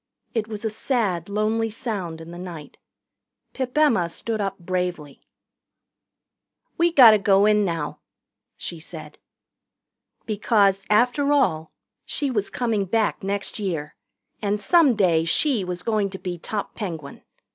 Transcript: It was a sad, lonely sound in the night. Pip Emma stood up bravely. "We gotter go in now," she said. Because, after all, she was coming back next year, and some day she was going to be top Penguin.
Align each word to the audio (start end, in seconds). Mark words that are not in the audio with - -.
It 0.33 0.47
was 0.47 0.65
a 0.65 0.71
sad, 0.71 1.29
lonely 1.29 1.69
sound 1.69 2.21
in 2.21 2.31
the 2.31 2.39
night. 2.39 2.79
Pip 3.53 3.77
Emma 3.77 4.09
stood 4.09 4.41
up 4.41 4.57
bravely. 4.57 5.27
"We 6.75 6.91
gotter 6.91 7.19
go 7.19 7.45
in 7.45 7.63
now," 7.63 7.99
she 8.57 8.79
said. 8.79 9.19
Because, 10.25 10.87
after 10.89 11.31
all, 11.31 11.71
she 12.03 12.31
was 12.31 12.49
coming 12.49 12.85
back 12.85 13.21
next 13.23 13.59
year, 13.59 13.95
and 14.41 14.59
some 14.59 14.95
day 14.95 15.23
she 15.23 15.63
was 15.63 15.83
going 15.83 16.09
to 16.09 16.17
be 16.17 16.39
top 16.39 16.73
Penguin. 16.73 17.21